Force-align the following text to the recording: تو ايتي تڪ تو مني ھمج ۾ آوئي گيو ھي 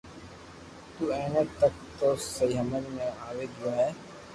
تو 0.95 1.03
ايتي 1.15 1.43
تڪ 1.59 1.73
تو 1.97 2.07
مني 2.41 2.55
ھمج 2.59 2.85
۾ 2.97 3.05
آوئي 3.27 3.45
گيو 3.55 3.69
ھي 3.77 3.89